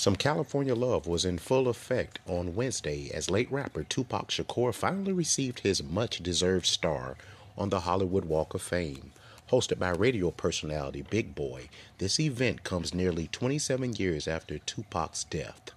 [0.00, 5.12] Some California love was in full effect on Wednesday as late rapper Tupac Shakur finally
[5.12, 7.18] received his much deserved star
[7.58, 9.12] on the Hollywood Walk of Fame.
[9.50, 11.68] Hosted by radio personality Big Boy,
[11.98, 15.70] this event comes nearly 27 years after Tupac's death.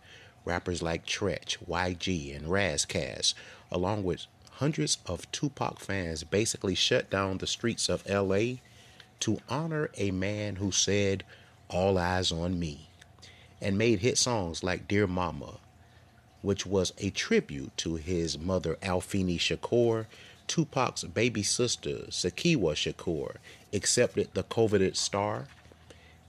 [0.46, 3.36] Rappers like Treach, YG, and Ras Kass,
[3.70, 8.60] along with hundreds of Tupac fans, basically shut down the streets of LA
[9.20, 11.26] to honor a man who said,
[11.68, 12.88] All eyes on me
[13.64, 15.58] and made hit songs like Dear Mama,
[16.42, 20.06] which was a tribute to his mother Afeni Shakur.
[20.46, 23.38] Tupac's baby sister, Sekyiwa Shakur,
[23.72, 25.48] accepted the coveted star.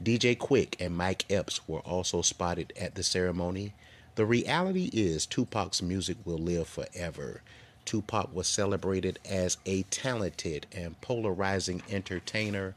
[0.02, 3.74] DJ Quik and Mike Epps were also spotted at the ceremony.
[4.14, 7.42] The reality is, Tupac's music will live forever.
[7.84, 12.76] Tupac was celebrated as a talented and polarizing entertainer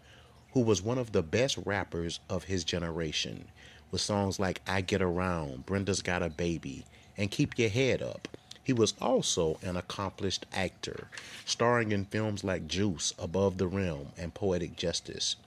[0.54, 3.48] who was one of the best rappers of his generation
[3.91, 6.86] with songs like I Get Around, Brenda's Got a Baby,
[7.18, 8.27] and Keep Your Head Up.
[8.63, 11.07] He was also an accomplished actor,
[11.46, 15.38] starring in films like Juice, Above the Rim, and Poetic Justice.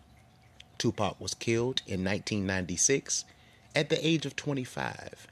[0.79, 3.27] Tupac was killed in 1996
[3.75, 5.27] at the age of 25,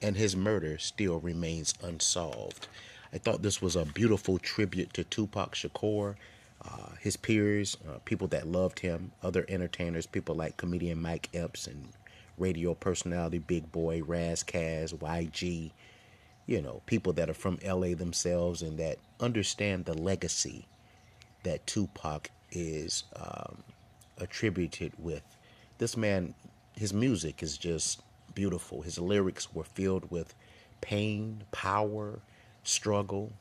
[0.00, 2.66] and his murder still remains unsolved.
[3.12, 6.16] I thought this was a beautiful tribute to Tupac Shakur,
[6.64, 11.66] uh, his peers, uh, people that loved him, other entertainers, people like comedian Mike Epps
[11.66, 11.88] and
[12.38, 15.70] radio personality Big Boy, Ras Kass, YG,
[16.46, 20.66] you know, people that are from LA themselves and that understand the legacy
[21.42, 23.62] that Tupac is um,
[24.18, 25.22] attributed with.
[25.78, 26.34] This man,
[26.76, 28.02] his music is just
[28.34, 28.82] beautiful.
[28.82, 30.34] His lyrics were filled with
[30.80, 32.20] pain, power,
[32.62, 33.32] struggle,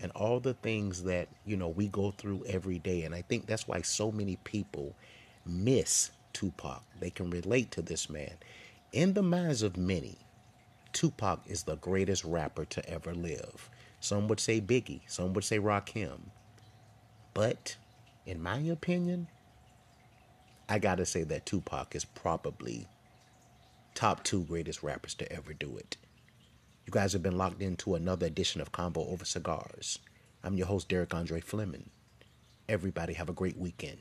[0.00, 3.02] and all the things that, you know, we go through every day.
[3.02, 4.94] And I think that's why so many people
[5.44, 6.82] miss Tupac.
[7.00, 8.34] They can relate to this man.
[8.92, 10.18] In the minds of many,
[10.92, 13.70] Tupac is the greatest rapper to ever live.
[14.00, 16.18] Some would say Biggie, some would say Rakim.
[17.34, 17.76] But
[18.26, 19.28] in my opinion,
[20.68, 22.86] I gotta say that Tupac is probably
[23.94, 25.96] top two greatest rappers to ever do it.
[26.86, 29.98] You guys have been locked into another edition of Combo Over Cigars.
[30.42, 31.90] I'm your host, Derek Andre Fleming.
[32.68, 33.98] Everybody have a great weekend.